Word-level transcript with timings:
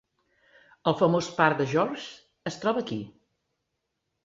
El 0.91 0.97
famós 1.01 1.27
pub 1.41 1.59
"The 1.61 1.67
George" 1.75 2.09
es 2.53 2.59
troba 2.65 2.85
aquí. 2.87 3.01